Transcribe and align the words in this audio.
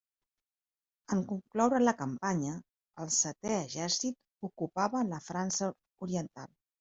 En 1.15 1.19
concloure 1.31 1.81
la 1.83 1.93
campanya, 1.99 2.55
el 3.05 3.11
Setè 3.15 3.51
Exèrcit 3.57 4.17
ocupava 4.49 5.05
la 5.11 5.21
França 5.27 5.69
Oriental. 6.07 6.51